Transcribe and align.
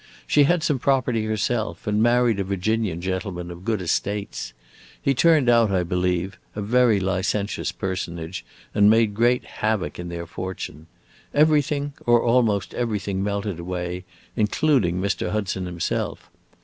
She 0.25 0.45
had 0.45 0.63
some 0.63 0.79
property 0.79 1.25
herself, 1.25 1.85
and 1.85 2.01
married 2.01 2.39
a 2.39 2.43
Virginian 2.43 3.01
gentleman 3.01 3.51
of 3.51 3.63
good 3.63 3.83
estates. 3.83 4.51
He 4.99 5.13
turned 5.13 5.47
out, 5.47 5.69
I 5.69 5.83
believe, 5.83 6.39
a 6.55 6.61
very 6.63 6.99
licentious 6.99 7.71
personage, 7.71 8.43
and 8.73 8.89
made 8.89 9.13
great 9.13 9.43
havoc 9.45 9.99
in 9.99 10.09
their 10.09 10.25
fortune. 10.25 10.87
Everything, 11.35 11.93
or 12.03 12.19
almost 12.23 12.73
everything, 12.73 13.23
melted 13.23 13.59
away, 13.59 14.03
including 14.35 14.99
Mr. 14.99 15.29
Hudson 15.31 15.67
himself. 15.67 16.31